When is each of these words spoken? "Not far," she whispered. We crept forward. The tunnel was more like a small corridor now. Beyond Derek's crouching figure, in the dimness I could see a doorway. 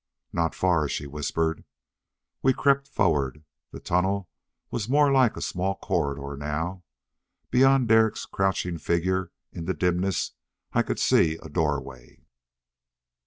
"Not 0.33 0.55
far," 0.55 0.87
she 0.89 1.05
whispered. 1.05 1.63
We 2.41 2.53
crept 2.53 2.87
forward. 2.87 3.43
The 3.69 3.79
tunnel 3.79 4.29
was 4.71 4.89
more 4.89 5.11
like 5.11 5.37
a 5.37 5.41
small 5.43 5.75
corridor 5.75 6.35
now. 6.35 6.81
Beyond 7.51 7.87
Derek's 7.87 8.25
crouching 8.25 8.79
figure, 8.79 9.31
in 9.51 9.65
the 9.65 9.75
dimness 9.75 10.31
I 10.73 10.81
could 10.81 10.97
see 10.97 11.37
a 11.43 11.49
doorway. 11.49 12.25